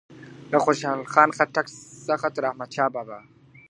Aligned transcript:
له 0.51 0.57
خوشحال 0.65 0.99
خان 1.13 1.29
خټک 1.37 1.67
څخه 2.07 2.27
تر 2.35 2.43
احمدشاه 2.51 2.93
بابا. 2.95 3.19